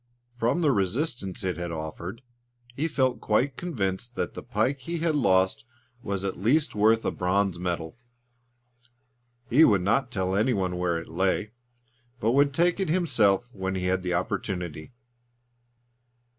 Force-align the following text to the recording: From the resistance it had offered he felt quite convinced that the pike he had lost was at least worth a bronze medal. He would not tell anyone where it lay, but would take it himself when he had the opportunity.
From 0.35 0.61
the 0.61 0.71
resistance 0.71 1.43
it 1.43 1.57
had 1.57 1.71
offered 1.71 2.23
he 2.73 2.87
felt 2.87 3.21
quite 3.21 3.55
convinced 3.55 4.15
that 4.15 4.33
the 4.33 4.41
pike 4.41 4.79
he 4.79 4.97
had 4.97 5.13
lost 5.13 5.63
was 6.01 6.23
at 6.25 6.41
least 6.41 6.73
worth 6.73 7.05
a 7.05 7.11
bronze 7.11 7.59
medal. 7.59 7.95
He 9.47 9.63
would 9.63 9.83
not 9.83 10.09
tell 10.09 10.35
anyone 10.35 10.77
where 10.79 10.97
it 10.97 11.07
lay, 11.07 11.51
but 12.19 12.31
would 12.31 12.51
take 12.51 12.79
it 12.79 12.89
himself 12.89 13.47
when 13.53 13.75
he 13.75 13.85
had 13.85 14.01
the 14.01 14.15
opportunity. 14.15 14.91